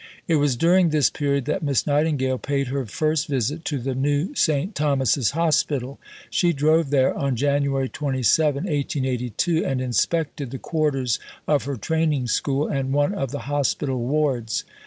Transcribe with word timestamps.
It 0.27 0.37
was 0.37 0.55
during 0.55 0.89
this 0.89 1.11
period 1.11 1.45
that 1.45 1.61
Miss 1.61 1.85
Nightingale 1.85 2.39
paid 2.39 2.69
her 2.69 2.87
first 2.87 3.27
visit 3.27 3.63
to 3.65 3.77
the 3.77 3.93
new 3.93 4.33
St. 4.33 4.73
Thomas's 4.73 5.29
Hospital. 5.37 5.99
She 6.31 6.53
drove 6.53 6.89
there 6.89 7.13
on 7.15 7.35
January 7.35 7.87
27, 7.87 8.63
1882, 8.63 9.63
and 9.63 9.79
inspected 9.79 10.49
the 10.49 10.57
quarters 10.57 11.19
of 11.47 11.65
her 11.65 11.75
Training 11.77 12.25
School 12.29 12.67
and 12.67 12.93
one 12.93 13.13
of 13.13 13.29
the 13.29 13.41
Hospital 13.45 13.99
wards. 13.99 14.63